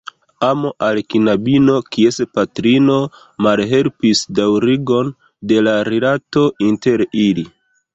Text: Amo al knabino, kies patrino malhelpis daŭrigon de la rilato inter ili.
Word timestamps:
Amo 0.45 0.69
al 0.87 1.01
knabino, 1.15 1.75
kies 1.97 2.17
patrino 2.39 2.97
malhelpis 3.49 4.25
daŭrigon 4.41 5.17
de 5.53 5.65
la 5.71 5.79
rilato 5.93 6.49
inter 6.73 7.11
ili. 7.31 7.51